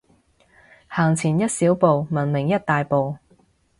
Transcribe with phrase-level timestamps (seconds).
[0.87, 3.17] 行前一小步，文明一大步